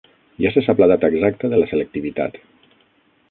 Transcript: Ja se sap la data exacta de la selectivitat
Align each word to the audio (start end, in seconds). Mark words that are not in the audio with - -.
Ja 0.43 0.51
se 0.53 0.63
sap 0.67 0.81
la 0.83 0.87
data 0.91 1.11
exacta 1.15 1.51
de 1.53 1.59
la 1.63 1.69
selectivitat 1.73 2.43